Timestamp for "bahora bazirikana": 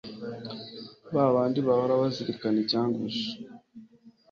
1.67-2.57